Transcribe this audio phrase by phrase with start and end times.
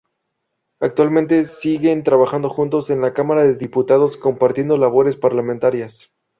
[0.79, 6.09] Actualmente siguen trabajando juntos en la Cámara De Diputados, compartiendo labores parlamentarias.